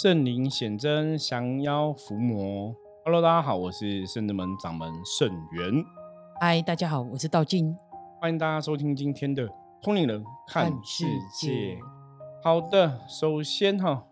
[0.00, 2.72] 圣灵显真，降妖伏魔。
[3.04, 5.84] Hello，大家好，我是圣智门掌门圣元。
[6.40, 7.76] 嗨，大家好，我是道静。
[8.20, 9.48] 欢迎大家收听今天的
[9.82, 11.04] 通灵人看世
[11.40, 11.80] 界。
[12.44, 14.04] 好的，首先哈，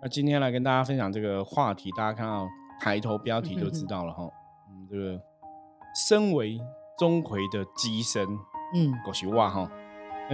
[0.00, 2.46] 那今天来跟大家分享这个话题，大家看到
[2.80, 4.30] 抬头标题就知道了哈。
[4.70, 5.20] 嗯，这个
[6.08, 6.60] 身为
[6.96, 8.24] 钟馗的机身，
[8.72, 9.68] 嗯，恭喜哇哈。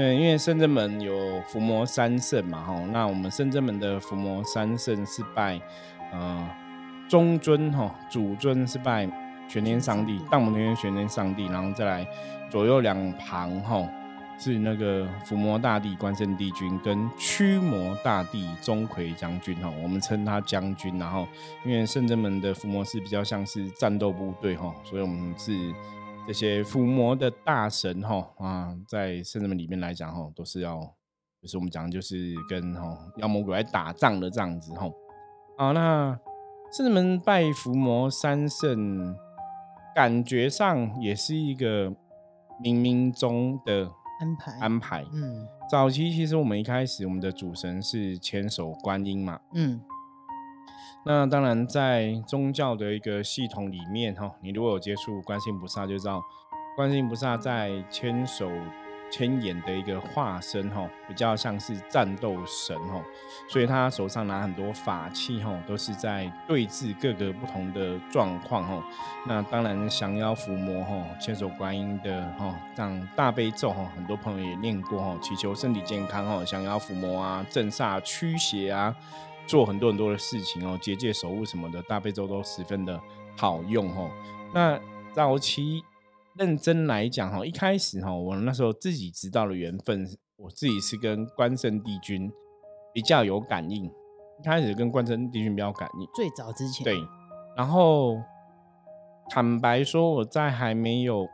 [0.01, 5.61] 嗯，因为深圳门有伏魔三圣嘛，哈，那我们深圳门的伏魔三圣是拜，
[6.13, 6.49] 呃，
[7.09, 9.11] 中尊哈，主尊是拜
[9.49, 12.07] 玄天上帝，荡魔天玄天上帝，然后再来
[12.49, 13.85] 左右两旁哈
[14.39, 21.27] 是那个伏魔大帝关圣帝君跟驱魔大帝钟馗将军哈，我们称他将军，然后
[21.65, 25.75] 因为深圳门的伏魔是比较像是战斗部队哈，所以我们是。
[26.29, 30.79] 这些伏魔的大神哈啊，在圣人们里面来讲哈，都是要，
[31.41, 34.91] 就是我们讲就是跟哈妖魔鬼怪打仗的这样子哈。
[35.57, 36.21] 啊，那
[36.71, 39.17] 圣人们拜伏魔三圣，
[39.95, 41.89] 感觉上也是一个
[42.63, 45.07] 冥冥中的安排安排。
[45.15, 49.41] 嗯，早期其实我们一开始我们的主神是千手观音嘛。
[49.55, 49.81] 嗯。
[51.11, 56.23] 那当然，在宗教的一个系统里面，哈，你如果有接触观世音菩萨，就知道
[56.77, 58.47] 观世音菩萨在千手
[59.11, 63.03] 千眼的一个化身，哈，比较像是战斗神，哈，
[63.49, 68.85] 所以他手上拿很多法器，哈，都是在对峙各个不同的状况，哈。
[69.27, 78.95] 那当然，降妖伏魔，哈，千手观音的，哈，这样大悲咒，哈，很多朋友也念过，哈，祈求身体健康，哈，降妖伏魔啊，镇煞驱邪啊。
[79.49, 83.01] 做很多很多的事情哦，结界守护什么的，大悲咒都十分的
[83.37, 84.11] 好用哦。
[84.55, 84.79] 那
[85.15, 85.83] 早期
[86.37, 92.31] 认真来讲哈，一开始哈，我那时候自己知道的缘分，我自己是跟关圣帝君
[92.93, 93.87] 比较有感应。
[93.87, 96.97] 一开始跟关圣帝君比较感应，最早之前对。
[97.57, 98.19] 然后
[99.31, 101.27] 坦白说，我在还没有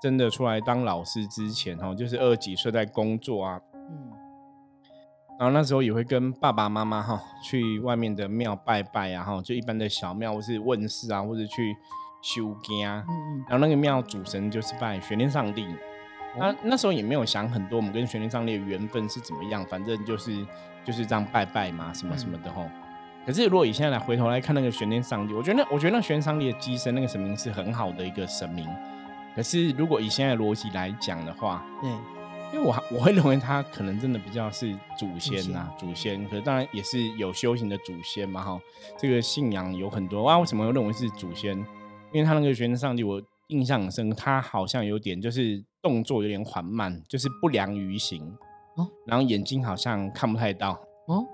[0.00, 3.60] 真的出来当老师之前哈，就是二十几岁在工作啊。
[5.42, 11.76] 然后那时候也会跟爸爸妈妈哈去外面的庙拜拜啊哈，就一般的小庙或是问世啊，或者去
[12.20, 13.04] 修家啊。
[13.08, 13.44] 嗯嗯。
[13.48, 15.66] 然后那个庙主神就是拜玄天上帝。
[16.38, 20.46] 那那时候也没有想很多，我们跟玄天上帝的缘分是怎么样，反正就是
[20.84, 22.64] 就是这样拜拜嘛，什么什么的哈。
[23.26, 28.64] 可是如果以现在来回头来看那个玄天上帝，我觉得我觉得那玄天上帝的机身那个神明是很好的一个神明。
[29.34, 31.90] 可是如果以现在逻辑来讲的话，对。
[32.52, 38.60] 因为我我会认为他可能真的比较是祖先呐，祖先，可是当然也是有修行的祖先嘛哈。
[38.98, 41.56] 这个信仰有很多啊，为什么会认为是祖先？
[42.12, 48.22] 因为他那个玄天上帝，我印象很深，他好像有点就是动作有点缓慢，就是不良于行
[48.76, 50.72] 哦，然后眼睛好像看不太到
[51.06, 51.24] 哦，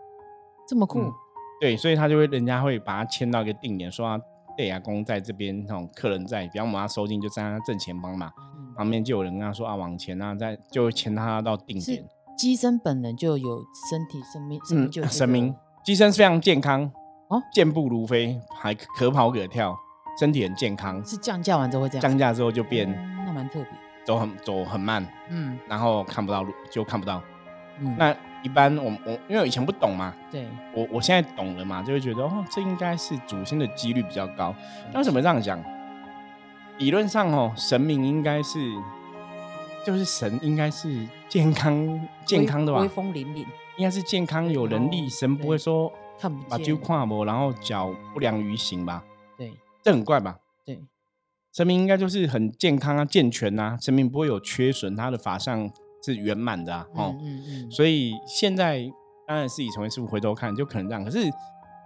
[0.69, 1.13] 这么酷，
[1.61, 4.21] 对，所以他就会人家会把他牵到一个定点，说
[4.59, 8.29] 对阿公在这边，那种客人在，比方我们要收金就站在正前方嘛。
[8.77, 12.05] 旁边就有人跟他说啊，往前啊，再就牵他到定点。
[12.37, 15.55] 机身本人就有身体生命，嗯，生命
[15.85, 16.91] 机身非常健康
[17.29, 19.77] 哦，健步如飞，还可跑可跳，
[20.19, 21.05] 身体很健康。
[21.05, 22.03] 是降价完之后会这样？
[22.03, 22.91] 降价之后就变，
[23.25, 23.69] 那蛮特别。
[24.05, 27.23] 走很走很慢，嗯，然后看不到路，就看不到。
[27.81, 34.55] 嗯，那一般我我因为我以前不懂嘛，对，我我现在懂了嘛，就会觉得哦，这应该是祖先的几率比较高。
[34.93, 35.63] 那为什么这样讲？
[36.79, 38.59] 理论上哦，神明应该是，
[39.85, 42.81] 就是神应该是健康健康的吧？
[42.81, 43.45] 威风凛凛，
[43.77, 49.03] 应该是健康有能力，神不会说看不把就跨膜，然后脚不良于行吧？
[49.37, 49.53] 对，
[49.83, 50.39] 这很怪吧？
[50.65, 50.81] 对，
[51.53, 55.69] 神明应该就是很健康啊，健全啊，神明不会有缺损，他的法相
[56.03, 56.87] 是圆满的啊。
[56.95, 58.91] 哦，嗯嗯，所以现在
[59.27, 61.31] 当然是以成为师傅回头看，就可能这样，可是。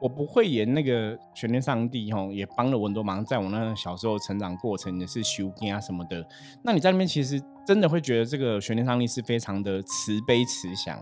[0.01, 6.27] 我不会演那个玄天上帝吼，也帮了我很多忙，在我那小时候成长过程也是修经啊什么的。
[6.65, 10.99] 那你在那边其实真的会觉得这个玄天上帝是非常的慈悲慈祥，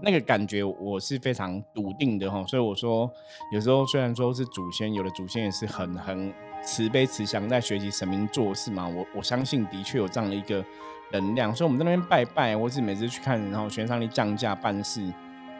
[0.00, 2.44] 那个感觉我是非常笃定的哈。
[2.46, 3.10] 所以我说，
[3.52, 6.32] 有时候虽然说是祖先，有的祖先也是很很
[6.62, 8.86] 慈悲慈祥，在学习神明做事嘛。
[8.86, 10.64] 我我相信的确有这样的一个
[11.12, 15.12] 能量，所以我们在那边拜拜，或是每次去看，然后玄天上帝降价办事。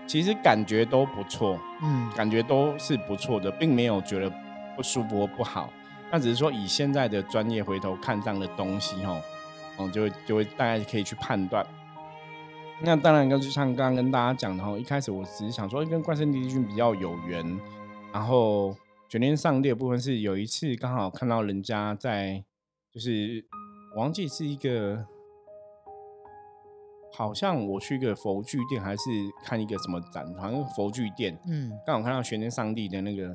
[0.07, 4.33] 其实感觉都不错，嗯，感觉都是不错的，并没有觉得
[4.77, 5.69] 不舒服或不好。
[6.13, 9.21] 那只是说以现在的专业回头看这样的东西，吼，
[9.79, 11.67] 哦，就会就会大概可以去判断。
[12.81, 17.61] 那当然，就像刚刚跟大家讲的，哈，一开始我只是想说跟冠圣帝君比较有缘，
[18.13, 18.77] 然后
[19.09, 22.45] 卷天上帝的部分是有一次刚好看到人家在，
[22.93, 23.45] 就是
[23.97, 25.05] 忘记是一个。
[27.17, 29.03] 好像我去一个佛具店，还是
[29.43, 33.35] 看一个什么展，好像佛具店，嗯，刚好看到玄天上帝的那个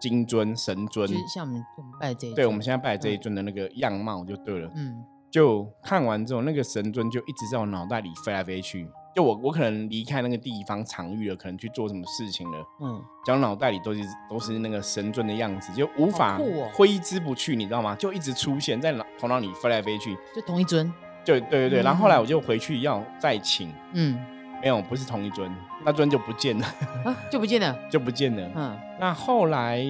[0.00, 4.70] 金尊神尊就，是像我们我们拜这一对，我们现在拜这一嗯尊的那个样貌就对了。
[4.76, 8.88] 嗯就看完之后，那个神尊就一直在我脑袋里飞来飞去。
[9.14, 16.40] 就我我可能离开那个地方场域了，可能去做什么事情了，嗯，讲脑袋里都是都是那个神尊的样子，就无法
[16.74, 17.94] 挥之不去，你知道吗？
[17.94, 20.16] 就一直出现在脑头脑里飞来飞去。
[20.34, 20.92] 就同一尊，
[21.24, 22.20] 就对对对，然后后来嗯。
[22.20, 24.18] 我就回去要再请，嗯。
[24.62, 25.50] 没有，不是同一尊，
[25.84, 26.66] 那尊就不见了，
[27.04, 28.50] 啊就不见了，就不见了。
[28.54, 28.78] 嗯。
[28.98, 29.82] 那后来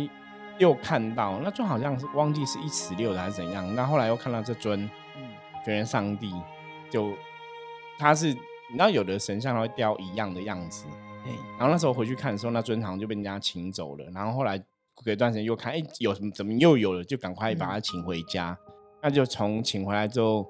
[0.58, 5.22] 又看到那尊好像是忘记是一尺六的还是怎样，那后来又看到这尊嗯。
[5.64, 6.32] 全元上帝，
[6.88, 7.12] 就
[7.98, 8.36] 他是你
[8.72, 10.84] 知道有的神像他会雕一样的样子，
[11.24, 14.56] 对，然后那时候回去看的时候，那尊好像就被人家请走了，然后后来
[15.04, 18.56] 隔一段时间又看，哎，有什么怎么又有了，就赶快把他请回家。
[19.02, 20.46] 那就从请回来之后，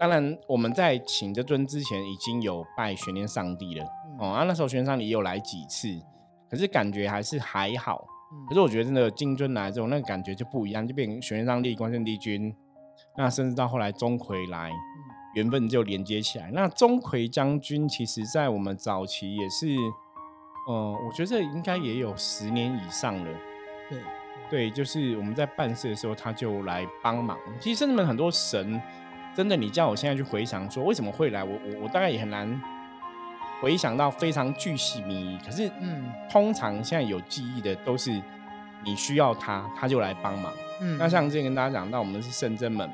[0.00, 3.84] 当然我们在请这尊之前已经有拜玄天上帝了。
[3.84, 5.88] 嗯哦，啊，那时候玄天上帝也有来几次，
[6.48, 8.02] 可是感觉还是还好。
[8.32, 12.54] 嗯可是我觉得真的金尊来之后，那个感觉就不一样，就变成玄天上帝、关圣帝君，
[13.18, 14.70] 那甚至到后来钟馗来，
[15.34, 16.50] 缘分就连接起来。
[16.52, 19.66] 那钟馗将军其实在我们早期也是，
[20.70, 23.38] 嗯、我觉得这应该也有十年以上了。
[23.90, 23.98] 对，
[24.48, 27.36] 对，就是我们在办事的时候，他就来帮忙。
[27.60, 28.80] 其实真的很多神，
[29.34, 32.60] 真的，你叫我现在去回想说为什么会来，我我我大概也很难
[33.60, 35.38] 回想到非常巨细靡遗。
[35.44, 38.10] 可是，嗯通常现在有记忆的都是
[38.84, 40.52] 你需要他，他就来帮忙。
[40.80, 42.90] 嗯，那像之前跟大家讲到，我们是圣真门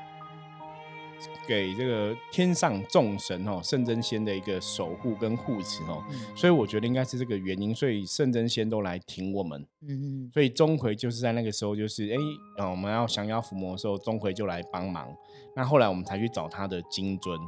[1.47, 9.61] 给这个天上众神哦，圣真仙的一个守护跟护持哦，嗯所以我觉得应该是这个原因，所以圣真仙都来挺我们。
[9.83, 12.17] 嗯嗯所以钟馗就是在那个时候，就是哎、
[12.59, 15.09] 呃我们要降妖伏魔的时候，钟馗就来帮忙。
[15.55, 17.39] 那后来我们才去找他的金尊。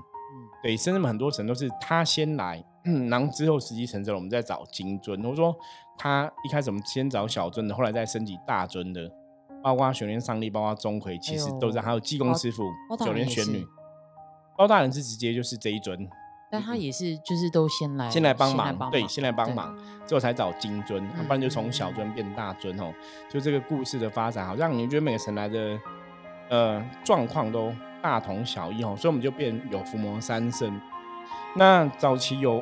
[0.62, 2.62] 对，甚至很多神都是他先来，
[3.09, 5.25] 然后之后时机成熟了，我们再找金尊。
[5.25, 5.56] 我说
[5.97, 9.11] 他一开始我们先找小尊的，后来再升级大尊的，
[9.62, 12.65] 包括玄天上帝，包括钟馗，其实都在，哎还有济公师傅
[12.99, 13.67] 九人也是莲玄女。
[14.58, 15.96] 包大人是直接就是这一尊，
[16.50, 19.72] 但他也是就是都先来先来帮忙，对，先来帮忙，
[20.05, 22.93] 之后才找金尊，要不然就从小尊变大尊哦。
[23.31, 25.78] 就这个故事的发展，好像你觉得每个神来的
[26.49, 27.72] 呃状况都
[28.02, 30.81] 大同小异哦，所以我们就变有伏魔三圣。
[31.54, 32.61] 那早期有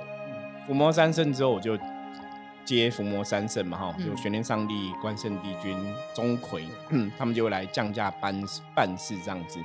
[0.67, 1.79] 伏魔三圣之后，我就
[2.63, 5.75] 接伏魔三圣嘛哈，嗯就玄天上帝、关圣帝君、
[6.15, 8.39] 钟馗， 嗯他们就会来降价办
[8.75, 9.59] 办事这样子。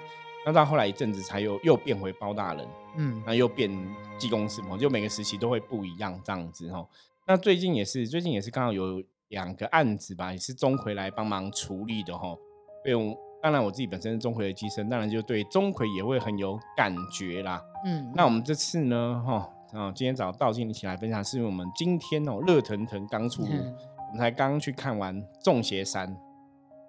[0.45, 2.67] 那到后来一阵子，才又又变回包大人。
[2.97, 3.71] 嗯那又变
[4.17, 6.85] 济公师傅，就每个时期都会不一样这样子哈。
[7.25, 12.35] 那最近也是，最近也是刚好有两个案子吧，也是钟馗来帮忙处理的哈。
[12.83, 17.63] 对，我当然我自己本身是钟馗的机身，当然就对钟馗也会很有感觉啦。
[17.85, 23.75] 嗯，那我们这次呢，哈啊，今天找道静一起来分享，是因为我们今天哦热腾腾刚出炉，嗯
[24.09, 26.13] 我们才刚去看完《众邪山》。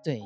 [0.03, 0.21] 对，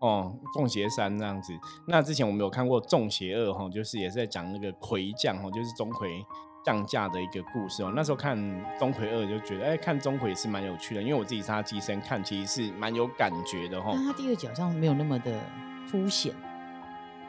[0.00, 1.52] 哦，众邪三这样子。
[1.86, 6.24] 那之前我们有看过众邪二哈，就是也是在讲那个魁将哈，就是钟馗
[6.64, 7.92] 降价的一个故事哦。
[7.94, 8.36] 那时候看
[8.78, 14.06] 钟馗二就觉得，哎，看钟馗也是蛮有趣的，因为我自己是他机身看，其实是蛮有感觉的哈那。
[14.06, 15.38] 他第二脚上没有那么的
[15.90, 16.34] 凸显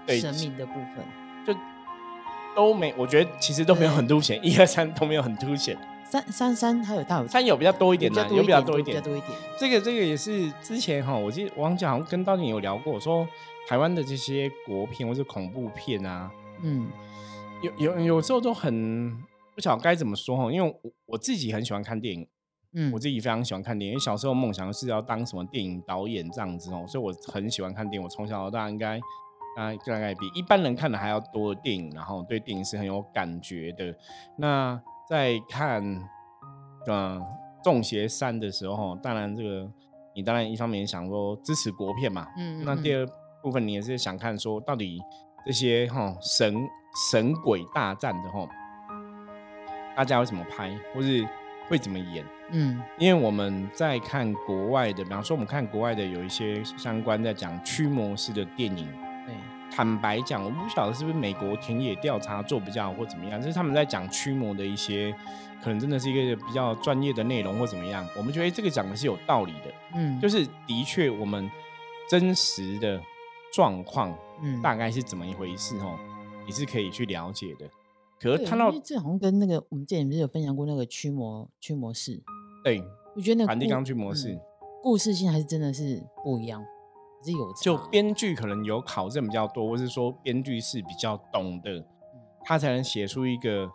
[0.06, 1.06] 对神明的部分，
[1.46, 1.54] 就
[2.56, 5.78] 都没，我觉得其实都没有很凸显，一二三都没有很凸显，
[6.12, 9.10] 三三三还有大有三有比较多一点的，有比较多一点比较。
[9.10, 13.26] 多一点，这个这个也是之前哈，我记得王姐好像跟道静有聊过，说
[13.66, 16.30] 台湾的这些国片或者恐怖片啊，
[16.62, 16.92] 嗯
[17.62, 19.18] 有有有时候都很
[19.56, 22.28] 不晓得该怎么说哈，因为我我自己很喜欢看电影，
[22.74, 28.04] 嗯我自己非常喜欢看电影，因为小时候梦想是要当什么电影导演这样子哦，所以我很喜欢看电影。
[28.04, 29.00] 我从小到大应该
[29.56, 33.96] 大概大概比一般人看的还要多的电影，然后对电影是很有感觉的。
[34.38, 35.84] 那在看
[36.88, 37.20] 呃
[37.62, 39.70] 《众邪三》的时候，当然这个
[40.16, 43.06] 你当然一方面想说支持国片嘛，嗯，嗯那第二
[43.44, 45.02] 部分你也是想看说，到底
[45.46, 46.56] 这些哈神
[47.10, 48.48] 神鬼大战的哈，
[49.98, 51.28] 大家会怎么拍，或是
[51.68, 52.26] 会怎么演？
[52.52, 58.88] 嗯因为我们在看国外的，比方说我们看国外的有一些相关在讲驱魔师的电影。
[59.72, 65.16] 对，坦白讲，我不晓得是不是美国田野调查做比较好或怎么样，就是他们在讲驱魔的一些，
[65.64, 68.08] 可能真的是一个比较专业的内容或怎么样。
[68.18, 71.50] 我们觉得诶这个讲的是有道理的，嗯就是的确我们
[72.10, 73.02] 真实的
[73.54, 75.98] 状况嗯大概是怎么一回事哦，
[76.46, 77.70] 你是可以去了解的。
[78.20, 82.22] 可是看到这好像跟那个我们之前不是有分享过那个驱魔驱魔士，
[82.64, 82.84] 对
[83.16, 84.42] 我觉得那个故梵蒂冈驱魔士，嗯
[84.84, 86.68] 故事性还是真的是不一样，还
[87.24, 91.86] 是有就编剧可能有考证比较多，或是说编剧是比较懂的，
[92.44, 93.70] 他才能写出一个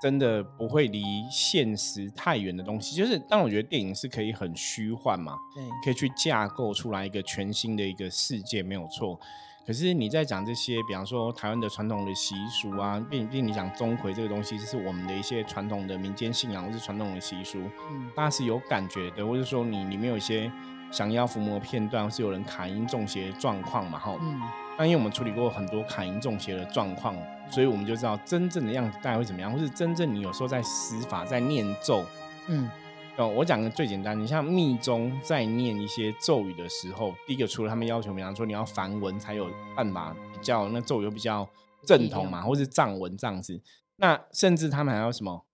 [0.00, 2.96] 真的不会离现实太远的东西。
[2.96, 9.18] 就是，但我觉得电影是可以很虚幻嘛，对，可以去架构出来一个全新的一个世界，没有错。
[9.64, 20.50] 可是你在讲这些，比方说台湾的传统的习俗啊，并并你讲钟馗这个东西，这是我们的一些传统的民间信仰或是传统的习俗，嗯，大家是有感觉的，或者说你里面有一些
[20.92, 24.40] 降妖伏魔片段，是有人卡音中邪状况嘛，哈，嗯，
[24.78, 27.16] 那因为我们处理过很多卡音中邪的状况，
[27.50, 32.04] 所以我们就知道真正的样子大概会怎么样，或是真正你有时候在施法在念咒，
[32.46, 32.70] 嗯。
[33.18, 41.46] 哦，我讲的最简单，你像密宗在念一些咒语的时候，第一个除了他们要求，比方说你要梵文才有办法比较那咒语比较
[41.86, 43.60] 正统嘛，或是藏文这样子。
[43.96, 45.44] 那甚至他们还有什么？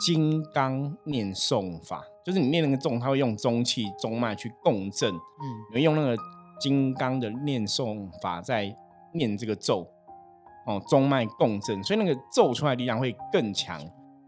[0.00, 6.16] 金刚念诵法，就是你念那个咒，它会用中气中脉去共振，嗯，你会用那个
[6.60, 8.76] 金刚的念诵法在
[9.14, 9.86] 念这个咒，
[10.66, 13.80] 哦，中脉共振，所以那个咒出来力量会更强。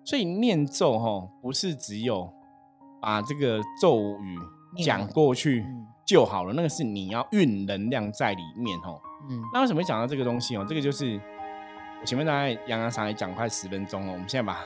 [0.05, 2.33] 所以念咒哈，不是只有。
[3.01, 4.37] 把这个咒语
[4.83, 5.65] 讲过去
[6.05, 9.01] 就好了，那个是你要运能量在里面哦。
[9.31, 10.67] 嗯，那为什么会讲到这个东西哦？
[10.69, 11.17] 这个就是
[12.01, 14.59] 我前面大概洋洋洒洒讲快十分钟了，我们现在把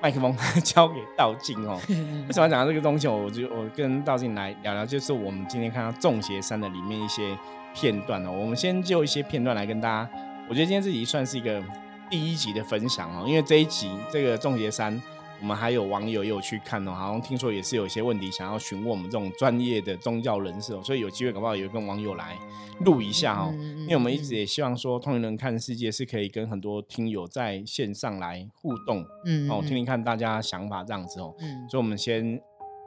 [0.00, 1.80] 麦克风 交给道静哦。
[1.88, 3.06] 为什么要讲到这个东西？
[3.06, 7.36] 我就我跟道静来聊聊，就是我们今天看到《众邪三》的里面一些
[7.74, 8.30] 片段哦。
[8.32, 10.10] 我们先就一些片段来跟大家，
[10.48, 11.62] 我觉得今天这集算是一个
[12.08, 14.94] 第一集的分享哦，因为这一集这个《众邪山》。
[15.40, 22.38] 我们还有网友也有去看哦，好像听说也是有一些问题想要询问我们这种专业的宗教人士哦，所以有机会搞不好也跟网友来
[22.84, 32.38] 录一下哦，因为我们一直也希望说，通灵人看世界是可以跟很多听友在线上来互动，嗯，哦，听听看大家想法这样子哦，嗯，所以我们先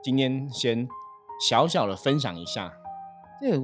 [0.03, 0.87] 今天先
[1.49, 2.71] 小小的分享一下，
[3.41, 3.57] 对，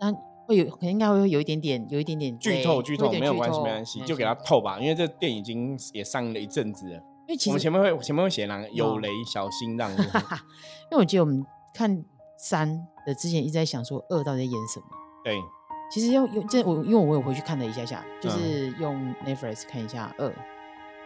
[0.00, 0.10] 那
[0.46, 7.02] 会有可能应该会有一点点有一点点剧透剧透没有关系没关系，就给他透吧，因为这电影已经也上映了一阵子了。
[7.26, 12.04] 因为其实我们前面会前面会写哪个有雷小心这样子，因为我记得我们看
[12.38, 14.86] 三的之前一直在想说二到底在演什么。
[15.24, 15.36] 对，
[15.90, 20.28] 其实用用这我因为我有回去看了一下下，就是用 Netflix 看一下二，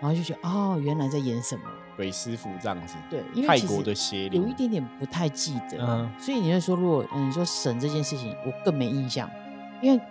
[0.00, 1.62] 然后就觉得哦原来在演什么
[1.96, 2.96] 鬼师傅这样子。
[3.08, 9.30] 对，因为泰国的邪灵有一点点不太记得，嗯，所以你会说如果嗯说神这件事情我更没印象，
[9.80, 10.02] 因为。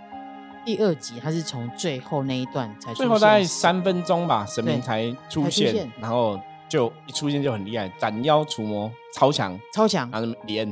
[0.67, 10.69] 第二集他是从最后那一段才，最后大概三分钟吧，神明才出现，然后就一出现就很厉害，斩妖除魔，超强，超强，然后连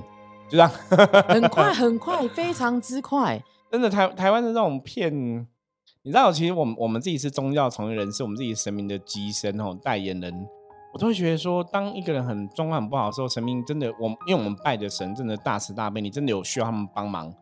[0.50, 0.70] 就这样，
[1.30, 3.42] 很快 很快，非常之快。
[3.72, 5.10] 真的台台湾的这种片，
[6.04, 10.46] 你知道，其实我们我们自己是宗教从业人士，我们自己神明的机身哦，代言人，
[10.92, 17.34] 我都会觉得说，当一个人很状况很不好的时候，神明真的，我因为我们拜的神真的大慈大悲，你真的有需要他们帮忙。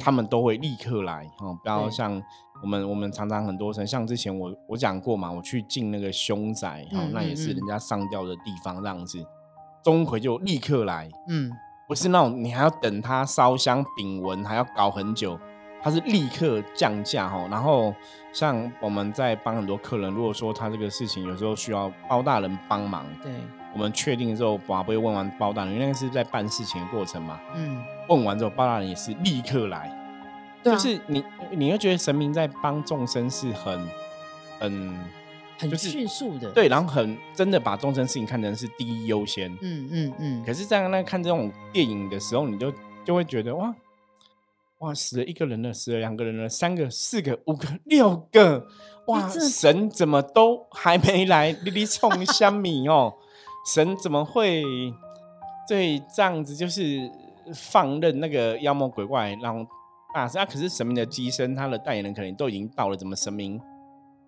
[0.00, 2.22] 他们都会立刻来哦，不要像
[2.62, 9.24] 我们，我们常常很多人，像之前我我讲过嘛，我去进那个凶宅，哦，那也是人家上吊的地方，这样子，
[9.82, 11.50] 钟馗就立刻来，嗯，
[11.86, 15.38] 不是那种你还要等他烧香禀文，还要搞很久，
[15.82, 17.46] 他是立刻降价哈。
[17.50, 17.94] 然后
[18.32, 23.32] 像我们在帮很多客人，如果说他这个事情有时候需要包大人帮忙，对。
[23.76, 27.38] 我们确定之后，把不会问完包大人，因为那个是在办事情的过程嘛。
[27.54, 27.78] 嗯，
[28.08, 29.94] 问完之后，包大人也是立刻来。
[30.64, 33.86] 就是你，你会觉得神明在帮众生是很、
[34.58, 34.98] 很、
[35.58, 36.50] 很迅速的。
[36.52, 39.52] 对，然后很真的把众生事情看成是第一优先。
[39.60, 40.44] 嗯嗯嗯。
[40.46, 42.72] 可是，在那看这种电影的时候，你就
[43.04, 43.74] 就会觉得哇
[44.78, 48.66] 哇，死了一个人了，死了两个人了，三个、四个、五个、六个，
[49.08, 51.54] 哇，神怎么都还没来？
[51.62, 53.14] 你你冲香米哦。
[53.74, 54.62] 神怎么会
[55.68, 57.10] 对这样子就是
[57.52, 59.60] 放任那个妖魔鬼怪让
[60.14, 60.28] 啊？
[60.46, 63.60] 可是神明的机身，他的代言人可能都已经到了，怎么神明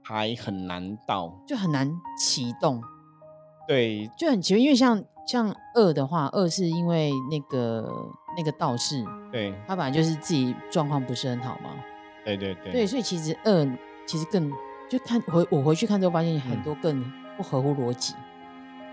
[0.03, 1.33] 还很难到？
[1.47, 2.83] 就很难启动。
[3.67, 7.89] 对，就很奇怪，因为像像二的话，二是因为那个
[8.37, 11.71] 那个道士，对他本来就是自己状况不是很好嘛。
[12.25, 12.73] 对对对。
[12.73, 14.51] 对，所以其实二其实更
[14.91, 17.01] 就看回我回去看之后，发现很多更
[17.37, 18.15] 不合乎逻辑。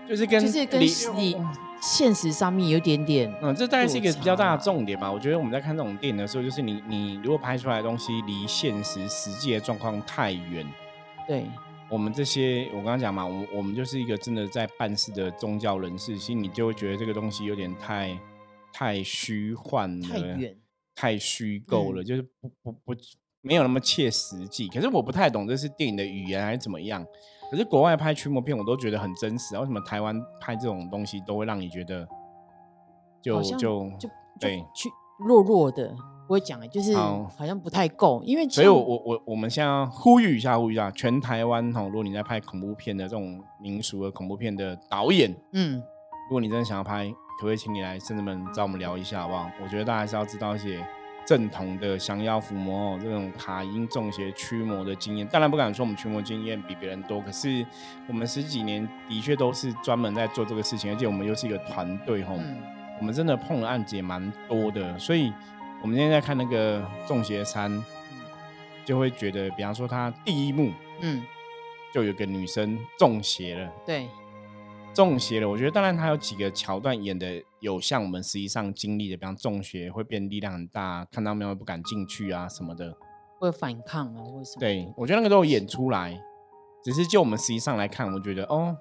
[0.08, 1.36] 就是跟就是跟你
[1.80, 5.10] 现实上面有点点，嗯，这大概是一个比较大的重点吧。
[5.10, 10.66] 我觉得我们在看这种电影的时候，就是你你如果拍出来的东西离现实实际的状况太远，
[11.28, 11.44] 对，
[11.90, 18.18] 我们这些我刚刚讲嘛，我我们就是一个真的在办事的宗教人士，心里就会觉得这个东西有点太
[18.72, 20.56] 太虚幻了，太远，
[20.94, 22.94] 太虚构了，就是不不不
[23.42, 24.66] 没有那么切实际。
[24.68, 27.06] 可是我不太懂这是电影的语言还是怎么样。
[27.50, 29.56] 可是国外拍驱魔片，我都觉得很真实。
[29.58, 32.06] 为什么台湾拍这种东西都会让你觉得
[33.22, 33.56] 就就
[33.98, 34.08] 就
[34.40, 34.88] 对去
[35.18, 35.94] 弱弱的？
[36.26, 45.76] 不会讲哎，就是好像不太够，因为所以我我我我们现在呼吁一下，呼吁一下全台湾哈，如果你在拍恐怖片的这种民俗的恐怖片的导演，嗯，
[46.28, 49.48] 如果你真的想要拍，可不可以请你来甚至们找我们聊一下好不好？
[49.62, 50.84] 我觉得大家还是要知道一些
[51.26, 55.26] 正统的降妖伏魔哦，这种卡因中邪驱魔的经验。
[55.26, 57.66] 当然不敢说我们驱魔经验比别人多，可是
[58.06, 62.32] 我们十几年的确都是专门在做这个事情，而且我们又是一个团队哈，
[63.00, 65.32] 我们真的碰的案子也蛮多的，所以。
[65.82, 67.70] 我们今天在看那个《中邪三》，
[68.84, 71.22] 就会觉得，比方说他第一幕，嗯，
[71.92, 74.08] 就有个女生中邪了，对，
[74.96, 75.48] 中邪了。
[75.48, 82.96] 我觉得当然他有几个桥段演的有像我们实际上经历的，比方中邪会变力量很大，看到庙会不敢进去啊什么的，
[83.38, 84.60] 会反抗啊，为什么？
[84.60, 86.18] 对我觉得那个都有演出来，
[86.82, 88.76] 只是就我们实际上来看，我觉得哦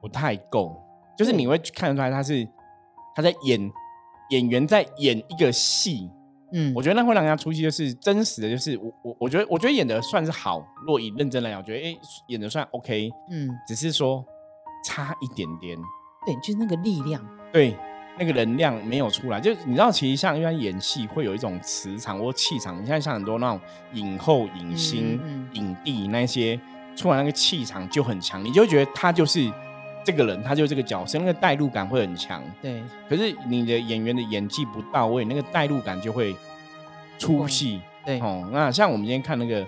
[0.00, 0.80] 不太够，
[1.18, 2.48] 就是你会看得出来他是
[3.14, 3.70] 他在演。
[4.30, 6.06] 演员在演一个戏，
[6.52, 10.62] 嗯，我觉得那会让人家出戏，就是真实的，就是我我我觉得我觉得演的算是好。
[10.86, 14.22] 若以认真来讲，我觉得哎演的算 OK，嗯，只是说
[14.84, 15.78] 差一点点，
[16.26, 17.20] 对，就是那个力量，
[17.52, 17.76] 对，
[18.18, 19.40] 那个能量没有出来。
[19.40, 23.60] 就你知道，其实像一般演戏会有一种磁场或气场，你现在像很多那种
[23.92, 25.20] 影后、影星、
[25.52, 26.58] 影帝那些
[26.96, 29.50] 出来那个气场就很强，你就觉得他就是。
[30.04, 32.42] 这个人他就是这个角色，那个代入感会很强。
[32.62, 36.34] 对，可是你的演员的演技不到位，那个代入感就会
[37.18, 37.82] 出戏。
[38.06, 39.66] 对，哦，那像我们今天看那个，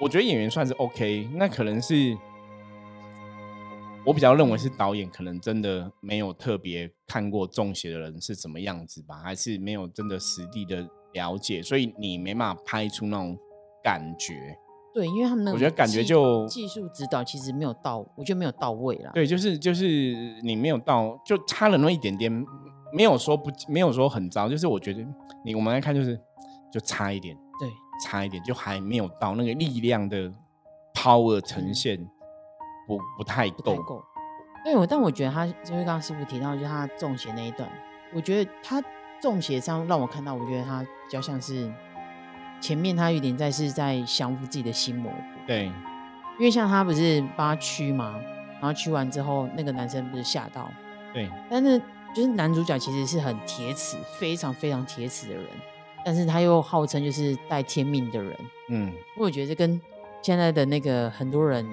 [0.00, 2.18] 我觉得演员算是 OK，那可能是
[4.06, 13.36] 我比较认为是导演可能真的没有特别看过中邪的人是怎么样子吧，还是没有真的实地的了解，所以你没办法拍出那种
[13.84, 14.56] 感觉。
[14.94, 19.10] 对，因为他们那我觉得感觉就技术指导其实没有到，我觉得没有到位啦。
[19.14, 19.84] 对，就是就是
[20.42, 22.32] 你没有到，就差了那么一点点，
[22.92, 25.06] 没有说不，没有说很糟，就是我觉得
[25.44, 26.18] 你我们来看就是
[26.72, 27.68] 就差一点，对，
[28.04, 30.32] 差一点就还没有到那个力量的
[30.94, 32.04] power 呈现
[32.98, 34.04] 不不太够。
[34.64, 37.68] 对，我但我觉得他因为刚刚师傅提到就是他中邪那一段，
[38.14, 38.82] 我觉得他
[39.20, 41.72] 中邪上让我看到，我觉得他比较像是。
[42.60, 45.10] 前面他有点在是在降服自己的心魔，
[45.46, 45.64] 对，
[46.38, 48.20] 因为像他不是帮他驱嘛？
[48.60, 50.70] 然后驱完之后，那个男生不是吓到，
[51.14, 51.80] 对，但是
[52.14, 55.46] 就是男主角其实是很铁齿，非常非常铁齿的人，
[56.04, 58.36] 但是他又号称就是带天命的人，
[58.68, 59.80] 嗯，我觉得这跟
[60.20, 61.66] 现在的那个很多人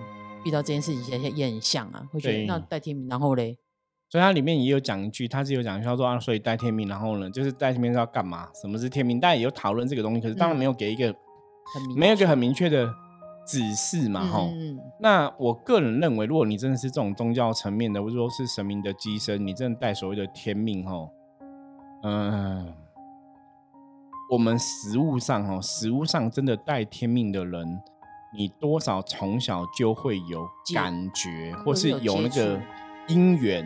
[0.47, 3.57] 遇到这件事情也也很像啊，会觉得那带天命，然后嘞。
[4.09, 8.47] 所以它里面也有讲一句，它是有讲叫做啊，所以带天命，然后呢，就是带天命是要干嘛？
[8.53, 9.19] 什么是天命？
[9.19, 11.13] 大家也有讨论这个东西，可是当然没有给一个
[11.93, 12.89] 没有一个很明确的
[13.45, 14.49] 指示嘛，哈。
[15.01, 21.09] 那我个人认为，如果你真的是这种宗教层面的，或者说是神明的机身，你真的带所谓的天命，哈，
[22.03, 22.73] 嗯，
[24.31, 27.81] 我们实物上，哈，实物上真的带天命的人，
[28.37, 32.61] 你多少从小就会有感觉，或是有那个。
[33.09, 33.65] 因缘，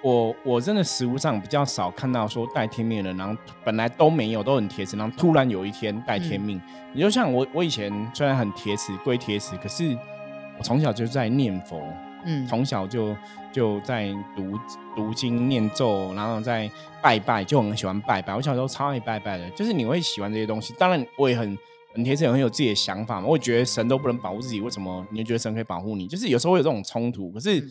[0.00, 6.60] 我我真的实物上比较少看到说带天命的人，然后本来都没有，都很铁齿，然后突然有一天带天命。
[6.92, 9.98] 你就像我，我以前虽然很铁齿归铁齿，可是
[10.56, 11.82] 我从小就在念佛，
[12.24, 13.12] 嗯，从小就
[13.50, 14.56] 就在读
[14.94, 16.70] 读经念咒，然后在
[17.02, 18.36] 拜拜，就很喜欢拜拜。
[18.36, 20.72] 我小时候超爱拜拜的，就是你会喜欢这些东西。
[20.78, 21.58] 当然，我也很
[21.94, 23.26] 很铁齿，很有自己的想法嘛。
[23.26, 26.06] 我觉得神都不能保护自己，为什么你就觉得神可以保护你？
[26.06, 27.64] 就是有时候会有这种冲突，可是。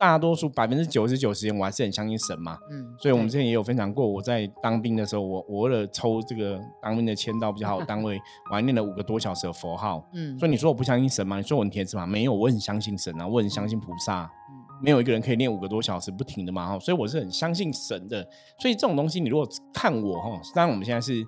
[0.00, 2.56] 大多数百分之九十九时间，我还是很相信神嘛。
[2.70, 8.16] 嗯，所以我们之前也有分享过，我在当兵的时候，我我为了抽这个当兵的签到比较好的单位，
[8.48, 10.08] 我还念了五个多小时的佛号。
[10.14, 11.38] 嗯，所以你说我不相信神吗？
[11.38, 12.06] 你说我很铁子吗？
[12.06, 14.22] 没有，我很相信神啊，我很相信菩萨。
[14.22, 16.68] 嗯，没有一个人可以念五个多小时不停的嘛。
[16.68, 18.24] 哈，所以我是很相信神的。
[18.60, 21.26] 所以这种东西，你如果看我哈，当然我们现在是。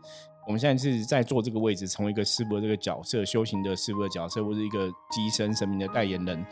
[0.50, 6.44] 我们现在是在做这个位置，成为一个师傅的这个角色，修行的师傅的角色，或者一个机身神明的代言人。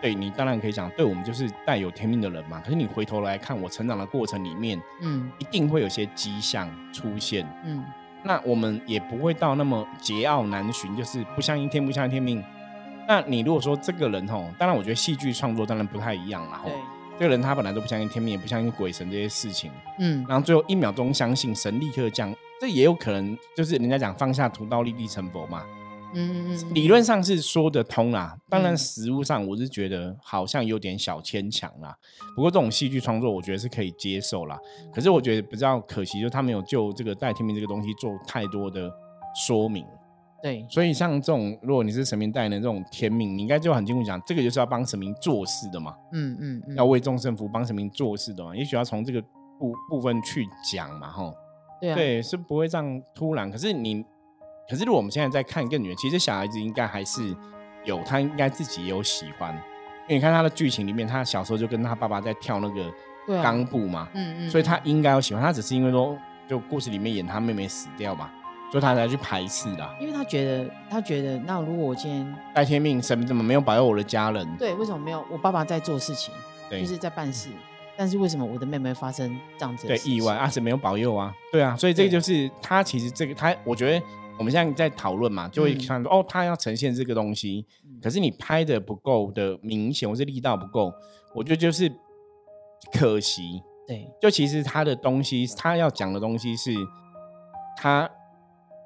[0.00, 2.58] 对你当然可以讲，对我们就是带有天命的人嘛。
[2.64, 7.84] 可是你回头来看，我成长的过程里面，嗯，一定会有些迹象出现，嗯，
[8.24, 12.42] 那我们也不会到那么桀骜难寻，就是不相信天，不相信天命。
[13.06, 16.62] 那你如果说这个人吼，当然我觉得戏剧创作当然不太一样啦。
[16.64, 16.72] 对，
[17.18, 22.34] 这个人他本来都不相信天命，也不相信鬼神这些事情，嗯，然后最后一秒钟相信神，立刻降。
[22.60, 25.62] 这也有可能，就是人家讲放下屠刀立地成佛嘛。
[26.16, 28.36] 嗯嗯嗯，理论上是说得通啦。
[28.48, 31.92] 当然，实物上我是觉得好像有点小牵强啦。
[32.36, 34.56] 不过这种戏剧创作，我觉得是可以接受啦。
[34.92, 38.88] 可是我觉得比较可惜，就是他没有就这个带天命这个东西做太多的
[39.44, 39.84] 说明。
[40.40, 45.96] 对，所以像这种，如果你是神明带的这种天命，你应该就很清楚讲，这个就是要帮神明做事的嘛。
[46.12, 48.54] 嗯嗯嗯，要为众生服，帮神明做事的嘛。
[48.54, 49.20] 也许要从这个
[49.58, 51.34] 部部分去讲嘛，哈。
[51.80, 53.50] 对对，是不会这样突然。
[53.50, 54.04] 可是你，
[54.68, 57.34] 可是如果我们现在在看更远，其实小孩子应该还是
[57.84, 66.16] 有他应该自己有喜欢，因为你看他的剧情里面，他小时候就跟他爸爸在跳那个钢步嘛，嗯嗯，所以他应该有喜欢，他只是因为说
[66.48, 68.30] 就故事里面演他妹妹死掉嘛。
[68.72, 74.56] 所以他才去排斥的，因为他觉得，他觉得，那如果我今天带天命，神怎么没有保佑我的家人？
[74.56, 75.24] 对，为什么没有？
[75.30, 76.34] 我爸爸在做事情，
[76.68, 77.50] 就是在办事，
[77.96, 80.34] 但是为什么我的妹妹发生这样子的意外？
[80.34, 84.06] 阿神没有保佑啊，对啊，所以这个就是他其实这个他，我觉得
[84.38, 87.66] 我们现在在讨论嘛，就会看到哦，他要呈现这个东西，
[88.02, 90.92] 可是你拍的不够的明显，或是力道不够，
[91.34, 91.90] 我觉得就是
[92.92, 93.62] 可惜。
[93.86, 96.72] 对，就其实他的东西，他要讲的东西是
[97.76, 98.10] 他。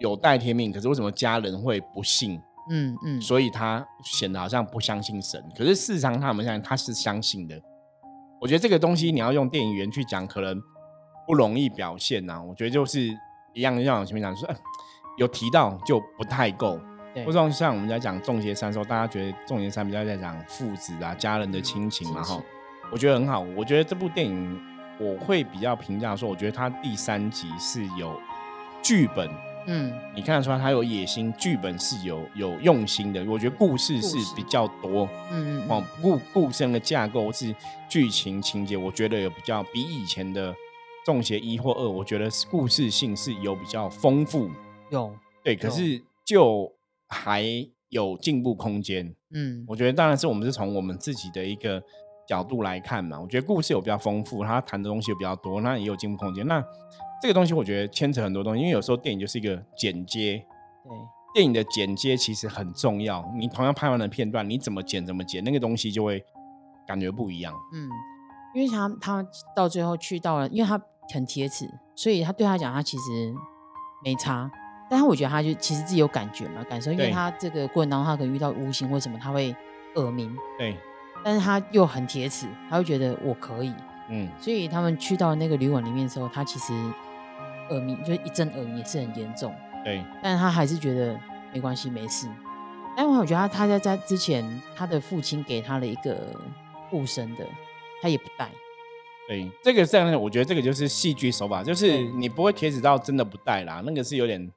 [0.01, 2.40] 有带天命，可是为什么家人会不信？
[2.71, 5.44] 嗯嗯，所以他显得好像不相信神。
[5.57, 7.61] 可是事实上，他们现在他是相信的。
[8.40, 10.62] 我觉得这个东西你要用电影员去讲，可能
[11.27, 12.42] 不容易表现呐。
[12.42, 13.01] 我觉得就是
[13.53, 14.48] 一样，像我前面讲说，
[15.16, 16.81] 有提到就不太够。
[17.27, 22.40] 或者像我们在讲《重邪三》的时候，大家觉得《重邪三》比较在讲父子啊、家人的亲情嘛，哈，
[22.92, 23.40] 我觉得很好。
[23.57, 24.61] 我觉得这部电影
[25.01, 28.14] 我会比较评价说，我觉得它第三集是有
[28.81, 29.29] 剧本。
[29.70, 33.22] 嗯，你看得出来他有野心，剧本是有有用心的。
[33.26, 37.54] 我觉得故事是比较多，嗯嗯，哦，故故事的架构是
[37.87, 40.52] 剧情情节，我觉得有比较比以前的
[41.04, 44.50] 《重邪一》或二，我觉得故事性是有比较丰富，
[44.88, 46.72] 有对，可是就
[47.07, 47.44] 还
[47.90, 49.14] 有进步空间。
[49.35, 51.83] 嗯，我觉得当然是我们是从我们自己的一个
[52.26, 56.46] 角度来看嘛，我觉得故事有比较丰富，他谈的东西有比较多，那也有进步空间。
[56.46, 56.64] 那
[57.20, 60.44] 这个东西我觉得牵扯很多东西，因为有时候电影就是一个剪接，
[60.85, 60.92] 对，
[61.35, 63.24] 电影的剪接其实很重要。
[63.37, 66.24] 你同样拍完的片段，你怎么剪怎么剪，那个东西就会
[66.87, 67.52] 感觉不一样。
[67.72, 67.88] 嗯，
[68.54, 70.81] 因为他他到最后去到了，因为他
[71.12, 73.35] 很贴齿，所以他对他讲，他其实
[74.04, 74.48] 没差。
[74.88, 79.54] 但是我觉得他就其实自己有感觉嘛，感受，因为他这个过程当中他可能遇到无形或什么，他会
[79.96, 80.35] 耳鸣。
[80.57, 80.76] 对，
[81.24, 83.74] 但是他又很铁齿，他会觉得我可以。
[84.09, 86.72] 嗯，所以他们去到那个旅馆里面的时候，他其实。
[87.70, 89.54] 耳鸣就是一阵耳鸣也是很严重，
[89.85, 91.18] 对，但是他还是觉得
[91.52, 92.26] 没关系没事。
[92.96, 96.16] 但我觉得他他在在之前，他的父亲给他了一个
[96.90, 97.44] 护身的，
[98.02, 98.50] 他也不戴。
[99.28, 104.50] 对，这个这样，我觉得这个就是戏剧手法，就是你不会贴纸到真的不戴啦，那个是有点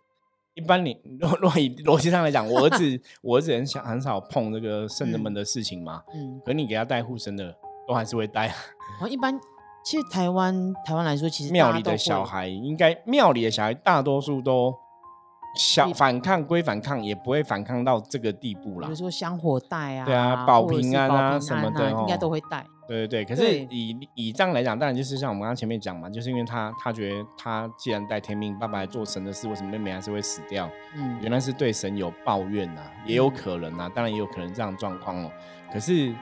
[0.53, 0.83] 一般。
[0.83, 7.53] 你若若以逻辑上来讲，我儿子 我儿子很想很少碰这个圣人们的事情嘛，嗯，可你给他戴护身的，
[7.87, 8.47] 都还是会戴。
[9.01, 9.39] 哦，一般。
[9.83, 14.73] 其实台湾台湾来说，其实庙里的小孩应该庙里的小孩大多数都
[15.55, 18.87] 小反抗归反抗，也不会反抗到这个地步啦。
[18.87, 22.65] 比如说香火带啊，对啊，保平安啊什么的，应该都会带。
[22.87, 30.69] 对对对，可是以以这样来讲，当然就是像我们刚刚前面讲嘛，就是因为他他觉得他既然带天命，爸爸做神的事，为什么妹妹还是会死掉？
[30.95, 35.31] 嗯，原来是对神有抱怨呐，也有可能啊，当然也有可能这样状况哦。
[35.73, 36.13] 可是。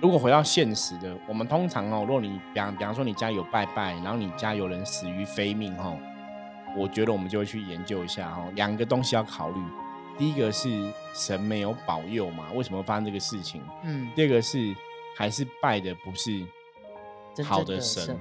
[0.00, 5.94] 如果回到现实的，我们通常哦，如果你比方比方说你家有拜拜，然后你家有人死于非命哈，
[6.74, 9.60] 我觉得我们就会去研究一下哈，两个东西要考虑，
[10.16, 13.60] 第一个是神没有保佑嘛，为什么发生这个事情？
[13.84, 14.74] 嗯，第二个是
[15.18, 16.46] 还是拜的不是
[17.44, 18.18] 好的神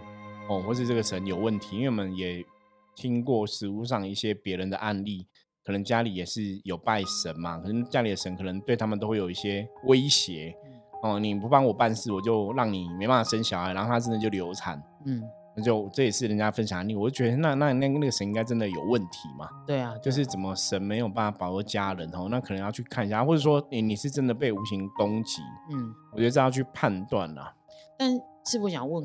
[0.50, 2.46] 哦，或是这个神有问题，因为我们也
[2.94, 5.26] 听过实物上一些别人的案例，
[5.64, 10.54] 可能家里也是有拜神嘛，可能家里的神可能对他们都会有一些威胁。
[11.02, 14.82] 哦，你不帮我办事，我就让你没办法生小孩，然后他真的就流产。
[15.06, 15.24] 嗯，
[15.56, 19.48] 那就这也是人家分享案例，我就觉得那那那那个神应该真的有问题嘛？
[19.66, 25.42] 对啊，就是怎么神没有办法保佑家人哦，那可能要去看一下，或者说你你是真的被无形攻击。
[25.72, 27.54] 嗯，我觉得这要去判断啦。
[27.98, 28.12] 但
[28.46, 29.04] 是我想问，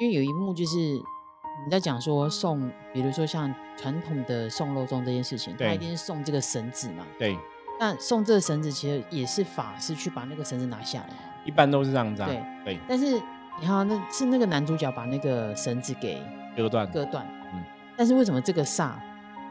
[0.00, 7.06] 因为有一幕就是你在讲说送，比如说像传统的送肉粽这件事情，他一定是送这个绳子嘛？
[7.18, 7.34] 对。
[7.78, 12.22] 那送这个绳子其实也是法师去把那个绳子拿下来，一般都是这样子。
[12.24, 12.78] 对对。
[12.88, 13.14] 但是
[13.60, 16.22] 你看，那是那个男主角把那个绳子给
[16.56, 17.26] 割断，割断。
[17.52, 17.64] 嗯。
[17.96, 18.92] 但是为什么这个煞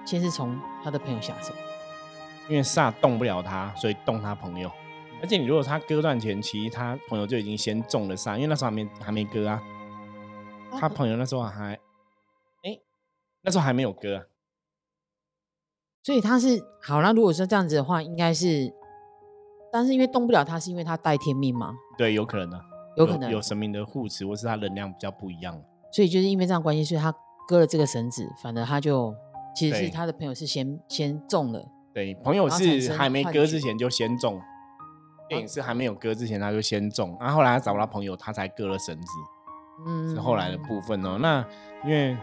[0.06, 1.54] 先是从他的朋友下手？
[2.50, 4.72] 因为煞动不了他，所以动他朋友。
[5.22, 9.62] 而且你如果他割断前，其实他朋友就已经先中了煞，因为那时候还没还没割啊。
[10.78, 11.80] 他朋友那时候还，
[12.64, 12.78] 哎，
[13.42, 14.28] 那时候还没有割。
[16.04, 18.74] 所以他是好那如果说这样子的话，应该是，
[19.72, 21.74] 但是因为动不了他，是因为他带天命吗？
[21.98, 22.62] 对，有可能的，
[22.98, 25.58] 有可能有神明的护持，或是他能量比较不一样。
[25.94, 27.14] 所以就是因为这样关系，所以他
[27.48, 29.16] 割了这个绳子，反而他就
[29.56, 31.66] 其实是他的朋友是先先中了。
[31.94, 34.42] 对，朋友是还没割之前就先中，
[35.30, 39.08] 电影是还没有割之前他就先中，然后后来他找不到朋友，他才割了绳子。
[39.88, 41.18] 嗯，是后来的部分哦。
[41.22, 41.46] 那
[41.86, 42.18] 因为。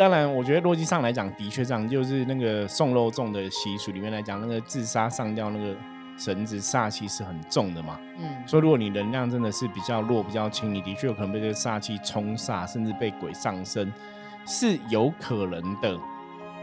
[0.00, 5.76] 当然，我觉得逻辑上来讲，的确这样，就是那个送肉粽的习俗里面来讲，那个自杀上吊那个
[6.16, 8.00] 绳子煞气是很重的嘛。
[8.16, 13.92] 嗯，所以如果你能量真的是比较弱、比较轻，你的确有可能被这个煞气冲煞，甚至被鬼上身，
[14.46, 16.00] 是有可能的。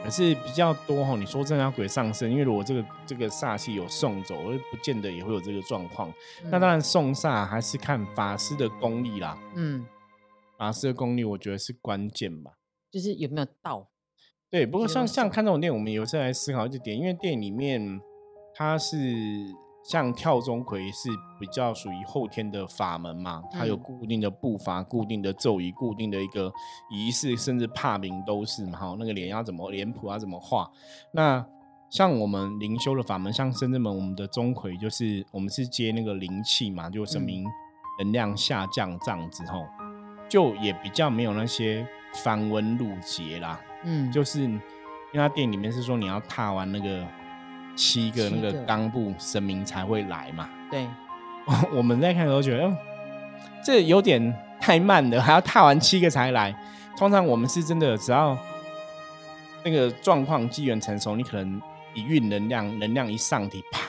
[0.04, 6.12] 可是比较多哈，你说真的要鬼上身，因为如果这个这个煞气有送走，而不见得也会有这个状况。
[6.46, 9.38] 那当然送煞还是看法师的功力啦。
[9.54, 9.86] 嗯。
[10.58, 12.50] 法师的功力，我觉得是关键吧，
[12.92, 13.88] 就是有没有到。
[14.50, 18.00] 对，不过像像看这种电影，我们有时候来思考一点，因为电影里面
[18.56, 18.98] 它是
[19.84, 26.52] 像跳钟馗是比较属于后天的法门嘛，它有固定的步伐、固定的咒语、固定的一个
[26.90, 28.80] 仪式，甚至怕名都是嘛。
[28.80, 30.70] 哈，那个脸要怎么脸谱要怎么画？
[31.12, 31.46] 那
[31.90, 37.46] 像我们灵修的法门，像深圳门，我们的钟馗就是我们是接那个灵气嘛，就证明
[38.00, 39.66] 能量下降这样子吼。
[40.30, 41.88] 就也比较没有那些
[42.24, 44.60] 繁文缛节啦，嗯，就是因
[45.14, 47.06] 为他店里面是说你要踏完那个
[47.76, 50.88] 七个那个冈部神明才会来嘛，对，
[51.74, 52.76] 我们在看的时候觉得
[53.64, 56.56] 这有点太慢了，还要踏完七个才来。
[56.98, 58.36] 通常我们是真的只要
[59.64, 61.62] 那个状况机缘成熟，你可能
[61.94, 63.82] 一运能量，能量一上体，啪，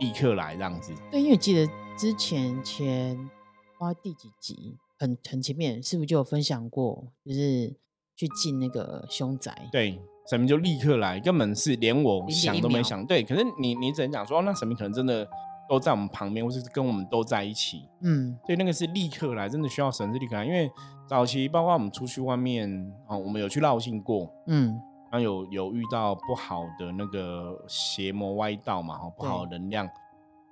[0.00, 0.92] 立刻来这样子。
[1.10, 3.30] 对，因为记得之前前
[3.78, 4.76] 花第几集。
[5.00, 7.74] 很很前面是不是就有分享过，就是
[8.14, 9.68] 去进那个凶宅？
[9.72, 13.04] 对，神明就立刻来，根本是连我想都没想。
[13.06, 15.26] 对，可是你你只能讲说，那神明可能真的
[15.66, 17.82] 都在我们旁边，或是跟我们都在一起。
[18.02, 20.44] 嗯，所以那个是立刻来，真的需要神是立刻来。
[20.44, 20.70] 因为
[21.08, 22.70] 早期包括我们出去外面
[23.08, 24.78] 啊，我们有去绕境过，嗯，
[25.10, 29.88] 然后有有遇到不好的那个邪魔歪道嘛，哦不好的能量。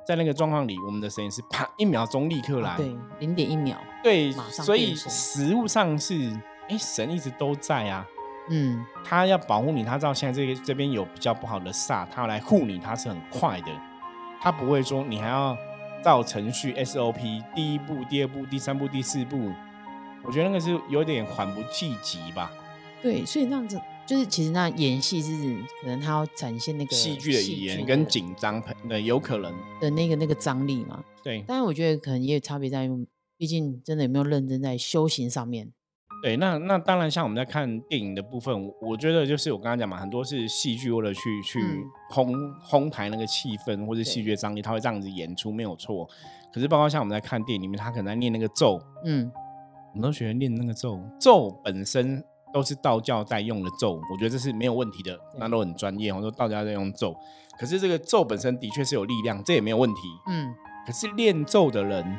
[0.09, 6.35] 在那个状况里，我们的神是啪一秒钟立刻来，对，零点一秒，对，所以实物上是，
[6.71, 8.07] 哎，神一直都在啊，
[8.49, 13.71] 嗯，他要保护你，他知道现在这个这边有比较不好的煞，他要来护你，他是很快的，
[14.41, 15.55] 他不会说你还要
[16.03, 19.53] 照程序 SOP，第一步、第二步、第三步、第四步，
[20.25, 22.51] 我觉得那个是有点缓不济急吧。
[23.03, 23.79] 对，所以那样子。
[24.09, 25.31] 就是其实那演戏是
[25.83, 31.05] 可能他要展现那个戏剧的语言跟紧张，呃，有可能的那个那个张力嘛。
[31.23, 35.71] 对，但是我觉得可能也有差别在于，毕竟真的有没有认真在修行上面。
[36.23, 41.61] 对，那那当然像我们在看电影的部分，我觉得就是我刚刚讲嘛，很多是戏剧为了去去
[42.11, 42.33] 烘
[42.67, 46.09] 烘抬那个气氛或者戏剧张力，他会这样子演出没有错。
[46.51, 49.31] 可是包括像我们在看电影里面，他可能在念那个咒，嗯，
[49.93, 52.25] 我们都学念那个咒，咒本身。
[52.53, 56.13] 都是道教在用的咒，我觉得这是没有问题的，那都很专业。
[56.13, 57.15] 我说道家在用咒，
[57.59, 60.01] 可是这个咒本身的确是有力量，这也没有问题。
[60.29, 60.55] 嗯，
[60.87, 62.17] 可是练咒的人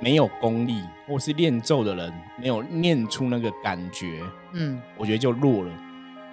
[0.00, 5.70] 没有功力，或是练咒的人没有念出那个感觉，嗯，我觉得就弱了。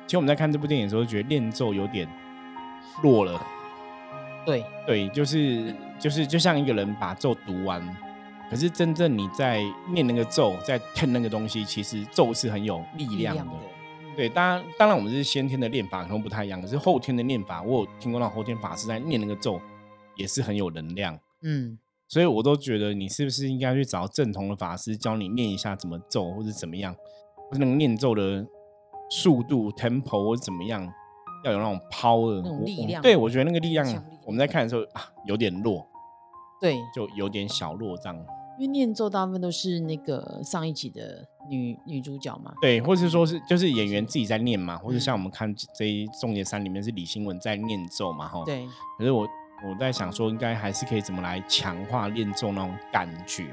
[0.05, 2.07] 其实我们在看这部电影的时候，觉得练咒有点
[3.01, 3.41] 弱了。
[4.45, 7.81] 对对，就是就是就像一个人把咒读完。
[8.49, 13.53] 可是真正你在念那个咒，在看那个东西，其实咒是很有力量的。
[14.15, 19.61] 对，当然当然我们是先天的念法可能不太一样，可是后天的念法，我有听过那后天法师在念那个咒，
[20.15, 21.17] 也是很有能量。
[21.43, 26.93] 嗯，所以我都觉得你是不是应该去找正统的法师教你念一下怎么咒，或者怎么样，
[27.49, 28.45] 或者那个念咒的
[29.09, 30.85] 速度 tempo 或者怎么样，
[31.45, 33.01] 要有那种 power 那种力量。
[33.01, 33.85] 对，我觉得那个力量
[34.25, 35.87] 我们在看的时候啊有点弱，
[36.59, 38.25] 对，就有点小弱这样。
[38.59, 48.67] 因为念咒大部分都是那个上一集的女女主角嘛，对，或者说是就是演员自己在念嘛，或者像我们看这一《重点三》里面是李新文在念咒嘛，哈，对。
[48.97, 49.25] 可是我
[49.65, 53.47] 我在想说，应该还是可以怎么来强化念咒那种感觉。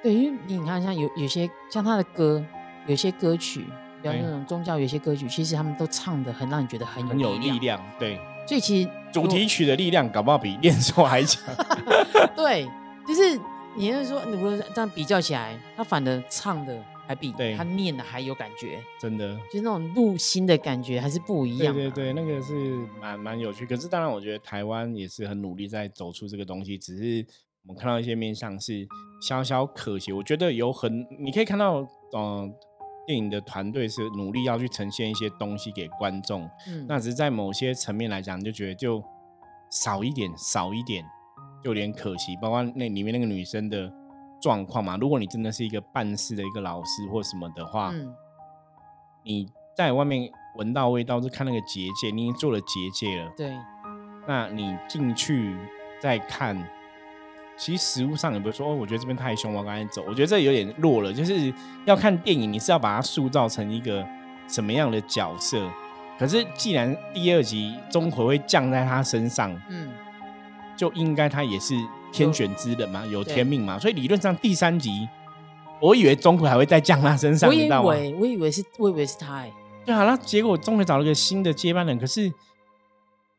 [0.00, 2.40] 对，因为你看像有有些像他的歌，
[2.86, 3.64] 有些歌曲，
[4.00, 8.16] 比如那种宗教有些歌曲，其实他们都唱的很让你觉得很有力量，对。
[8.46, 11.42] 所以其实主题曲的力量搞不好比念咒还强。
[12.36, 12.70] 对，
[13.08, 13.40] 就是。
[13.76, 21.74] 你是说，如果这样比较起来，他反而唱的还比他念的还有感觉，真的，就是那种入心的感觉还是不一样。
[21.74, 22.54] 对对对，那个是
[23.00, 23.66] 蛮蛮有趣。
[23.66, 27.26] 可是当然，我觉得台湾也是很努力在走出这个东西，只是
[27.66, 28.86] 我们看到一些面向是
[29.20, 30.12] 小小可惜。
[30.12, 31.84] 我觉得有很，你可以看到，
[32.16, 32.54] 嗯，
[33.06, 36.48] 电影的团队是努力要去呈现一些东西给观众。
[36.68, 39.02] 嗯，那只是在某些层面来讲，就觉得就
[39.70, 41.04] 少一点，少一点。
[41.64, 43.92] 有点可惜，包括那里面那个女生的
[44.40, 44.96] 状况嘛。
[45.00, 47.92] 如果你真的是一个办事的一个老师或什么的话，
[49.22, 53.32] 你在外面闻到味道，就看那个结界，你已经做了结界了。
[53.36, 53.52] 对，
[54.28, 55.56] 那你进去
[56.00, 56.56] 再看，
[57.56, 60.04] 其实实物上也不是说，哦，我觉得这边太凶，我赶紧走。
[60.06, 61.52] 我觉得这有点弱了，就是
[61.86, 64.06] 要看电影，你是要把它塑造成一个
[64.46, 65.66] 什么样的角色。
[66.16, 69.83] 可是既然第二集钟馗会降在他身上，嗯，
[70.76, 71.74] 就应该他也是
[72.12, 75.08] 天选之人嘛，有天命嘛，所以理论上第三集，
[75.80, 77.88] 我以为钟馗还会再降他身上，你知道吗？
[77.88, 79.52] 我以为是，我以为是他，哎，
[79.84, 82.32] 对啊，那结果钟馗找了个新的接班人，可是。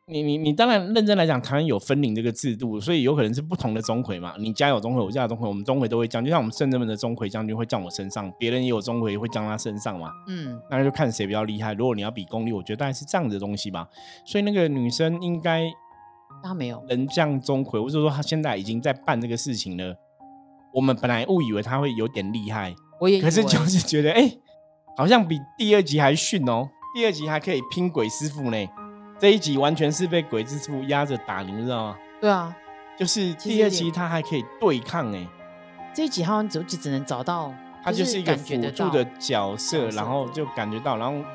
[0.08, 4.36] 你你你当然认真来讲，台湾有分领这个制度，所以有可能是不同的钟馗嘛。
[4.38, 10.12] 你家有钟馗，我家有钟馗，我们钟馗都会降，就像我们圣人们的钟馗将军会降我身上，别人也有钟馗会降他身上嘛。
[10.28, 11.74] 嗯，那就看谁比较厉害。
[11.74, 13.88] 如果你要比功力，我觉得大概是这样的东西吧。
[14.24, 15.64] 所以那个女生应该
[16.44, 19.96] 她没有能降钟馗，或者说他现在已经在办这个事情了。
[20.74, 24.32] 我们本来误以为他会有点厉害，我也 可是就是觉得哎，
[24.98, 26.70] 好像比第二集还逊哦。
[26.94, 28.58] 第二集还可以拼鬼师傅呢。
[29.18, 31.98] 这一集完全是被鬼之傅压着打，你知道吗？
[32.20, 32.56] 对啊，
[32.98, 35.28] 就是第二集他还可以对抗哎。
[35.94, 41.26] 这一集好像只只只能找到，他就是一个辅助的角色，然后就感觉到，然后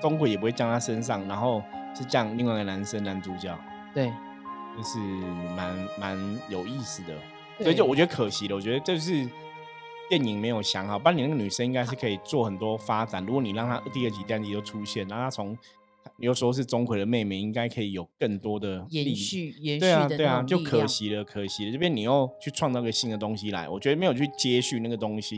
[0.00, 1.62] 钟馗也不会降他身上，然后
[1.94, 3.56] 是降另外一个男生男主角。
[3.94, 4.12] 对，
[4.80, 4.98] 就是
[5.54, 7.14] 蛮蛮有意思的，
[7.58, 8.56] 所以就我觉得可惜了。
[8.56, 9.28] 我觉得这是
[10.08, 13.24] 电影没有想好，不然你那个女生应该是可以做很多发展。
[13.26, 15.56] 如果你让她第二集、第三集都出现，然后她从
[16.16, 21.72] 有时候是钟馗的妹妹，应该可以有更多的延续，延续对啊，对啊，就可惜了，可惜了。
[21.72, 25.36] 这边你又去创造个新的东西来，我觉得没有去接续那个东西，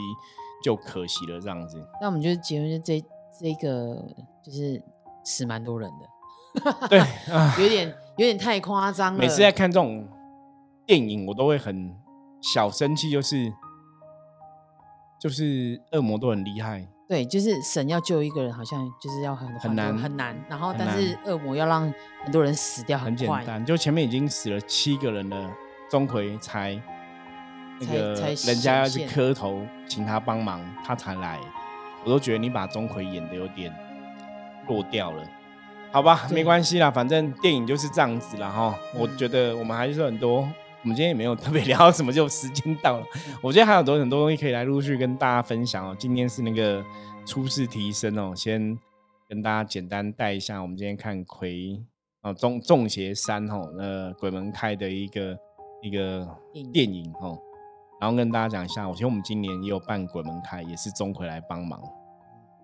[0.62, 1.40] 就可惜了。
[1.40, 3.02] 这样子，那我们就是结论这
[3.40, 4.04] 这个
[4.44, 4.80] 就是
[5.24, 6.98] 死蛮多人的，对
[7.32, 9.18] 啊，有点有点太夸张了。
[9.18, 10.06] 每次在看这种
[10.86, 11.92] 电影，我都会很
[12.40, 13.52] 小生气，就是
[15.20, 16.86] 就是恶魔都很厉害。
[17.08, 20.36] 对，就是神要救一个人，好像就是要很很难很难。
[20.48, 23.66] 然后，但是恶魔要让很多人死掉，很简单。
[23.66, 25.52] 就前面已经死了七个人了，
[25.90, 26.80] 钟馗才
[27.80, 28.14] 那个
[28.46, 31.40] 人家要去磕头请他帮忙，他才来。
[32.04, 33.74] 我都觉得你把钟馗演的有点
[34.68, 35.22] 落掉了，
[35.92, 38.74] 好吧，没关系啦，反正电影就是这样子了哈。
[38.98, 40.38] 我觉得我们还是很多。
[40.40, 43.06] 我们今天也没有特别聊什么，就时间到了。
[43.42, 45.94] 我觉得还有多很多东西可以来陆续跟大家分享哦。
[45.96, 46.82] 今天是那个
[47.26, 48.76] 初试提升哦，先
[49.28, 50.60] 跟大家简单带一下。
[50.60, 51.78] 我们今天看魁
[52.22, 55.36] 哦，中中邪三哦，呃，鬼门开的一个
[55.82, 56.26] 一个
[56.72, 57.38] 电影哦，
[58.00, 61.80] 然后跟大家讲一下，我觉得我们今年也有办鬼门开，也是钟馗来帮忙，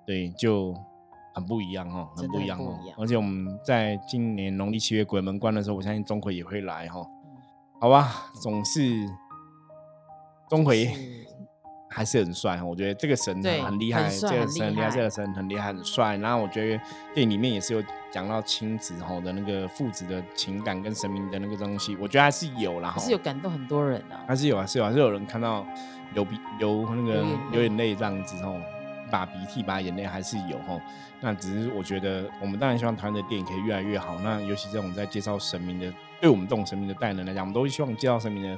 [0.04, 0.74] 对，就
[1.38, 2.77] 很不一样哦，很不一样哦。
[2.98, 7.07] 而且我们在今年农历七月鬼门关的时候，我相信钟馗也会来哈。
[7.81, 9.07] 好吧，总是
[10.48, 10.90] 钟馗
[11.88, 16.16] 还是很帅，我觉得这个神很厉害，这个神厉害，这个神很厉害，很帅。
[16.16, 16.83] 然后我觉得
[17.14, 25.64] 电影里面也是有讲到亲子吼的那个父子的情感跟神明的那个东西，我觉得还是有啦，还是有感动很多人啊，还是有，还是有，还是有人看到
[26.14, 28.57] 流鼻流那个流眼泪这样子吼，
[29.10, 30.80] 把鼻涕把眼泪还是有吼。
[31.20, 35.92] 那只是我觉得我们当然希望台湾的电影可以越来越好，那尤其这种在介绍神明的。
[36.20, 38.56] 对我们这种神明的代人来讲，我们都希望介绍神明的，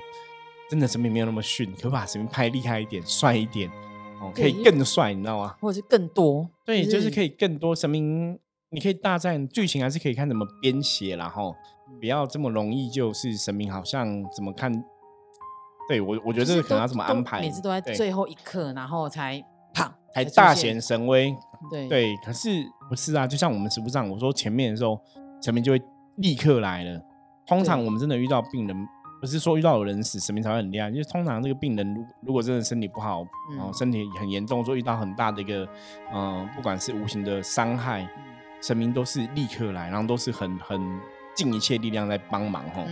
[0.71, 3.71] 真的神明没有那么逊，可把神明拍厉害一点、帅一点，
[4.19, 5.55] 哦，可以更帅，你知道吗？
[5.61, 6.49] 或者是更多？
[6.65, 8.39] 对，就是可以更多神明，
[8.71, 11.55] 你可以大战剧情，还是可以看怎么编写，然后
[12.01, 14.73] 不要这么容易，就是神明好像怎么看？
[15.87, 17.43] 对我，我觉得这个可能要怎么安排？
[17.43, 19.45] 每次都在最后一刻，然后才
[19.83, 21.35] 胖，才大显神威。
[21.71, 22.49] 对对，可是
[22.89, 23.27] 不是啊？
[23.27, 24.99] 就像我们实物上，我说前面的时候，
[25.43, 25.83] 神明就会
[26.17, 27.01] 立刻来了。
[27.47, 28.89] 通常我们真的遇到病人，
[29.21, 30.89] 不是说遇到有人死，神明才会很厉害。
[30.89, 33.25] 因为通常这个病人，如如果真的身体不好，
[33.57, 35.69] 然后身体很严重，说遇到很大的一个，
[36.15, 38.09] 嗯，不管是无形的伤害，
[38.63, 41.01] 神明都是立刻来，然后都是很很。
[41.41, 42.85] 尽一切力量在帮忙哈，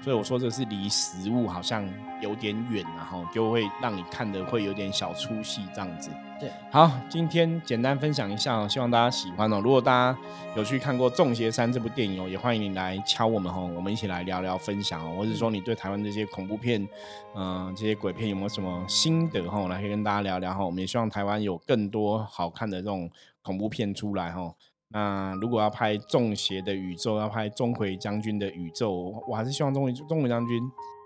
[0.00, 1.84] 所以我说这是离食物好像
[2.22, 6.08] 有点远，然后就会让你看的会有点小出戏这样子。
[6.38, 9.60] 对，好，今天简单分享一下，希望大家喜欢哦。
[9.60, 10.16] 如果大家
[10.54, 16.86] 有去看过《众邪三》这部电影哦，也欢迎你来敲我们哦，我们一起来聊聊分享哦，或者说你对台湾这些恐怖片，
[17.34, 20.64] 嗯，这些鬼片有没有什么心得哈，来可以跟大家聊聊哈。
[20.64, 23.10] 我们也希望台湾有更多好看的这种
[23.42, 24.54] 恐怖片出来哈。
[24.88, 30.62] 那如果要拍中邪的宇宙，要拍钟馗将军的宇宙，我还是希望钟馗钟馗将军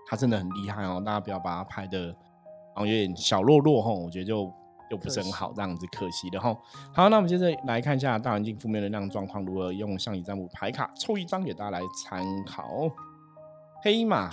[0.07, 4.51] 他真的很厉害哦，大家不要把他拍的，然后有点小弱弱吼，我觉得就
[4.89, 6.57] 就不是很好，这样子可惜的吼。
[6.93, 12.89] 好，那我们接着来看一下大环境负面能量状况如何，用象棋占卜牌卡抽一张给大家来参考。
[13.83, 14.29] 黑马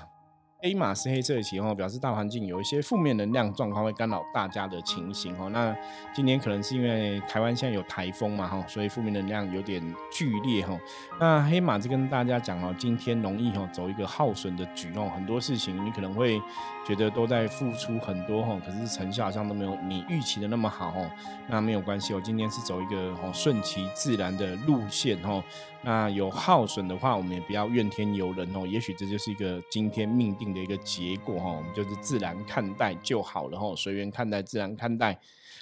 [0.60, 5.48] 黑马是黑色的旗哦，表示大环境有一些负面能量状况会干扰大家的情形哦。
[5.50, 5.72] 那
[6.12, 9.80] 今年可能是因为台湾现在有台风嘛哈，所以负面能量有点
[10.12, 10.76] 剧烈哈。
[11.20, 16.42] 那黑马就跟大家讲哦，今天容易哈走一个耗损的局哦，很多事情你可能会
[16.84, 21.08] 觉得都在付出很多哈，可是成效好像都没有你预期的那么好哦。
[21.46, 25.40] 那没有关系哦，今天是走一个哦顺其自然的路线哦。
[25.82, 28.66] 那有耗损的话，我们也不要怨天尤人哦。
[28.66, 35.18] 也许这就是一个今天命定的一个结果哈，我们就是自然看待就好了哈，随缘看待，自然看待。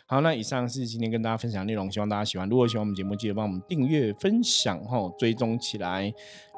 [0.07, 2.49] 好，那以上是今天跟大家分享内容，希望大家喜欢。
[2.49, 6.13] 如果喜欢我们节目，记得帮我们订阅、分享哈，追踪起来。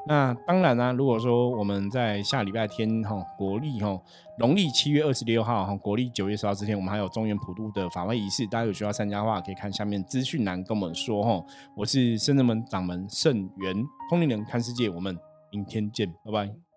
[0.09, 3.95] 那当然啦，如果说我们在下礼拜天哈，国历哈，
[4.39, 11.45] 农历七月二十六号哈，国历九月十号之前，我们还有中原普渡的法会仪式，大家有需要参加的话，可以看下面资讯栏跟我们说哈。
[11.77, 15.15] 我是圣人门掌门圣元通灵人看世界，我们
[15.51, 16.68] 明天见，拜拜。